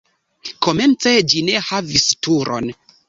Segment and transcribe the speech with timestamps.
[0.67, 2.73] Komence ĝi ne havis turon.